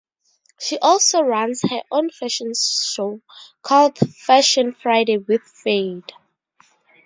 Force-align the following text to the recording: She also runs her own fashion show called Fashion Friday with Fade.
She 0.59 0.79
also 0.79 1.21
runs 1.21 1.61
her 1.61 1.83
own 1.91 2.09
fashion 2.09 2.53
show 2.59 3.21
called 3.61 3.99
Fashion 3.99 4.71
Friday 4.73 5.19
with 5.19 5.43
Fade. 5.43 6.13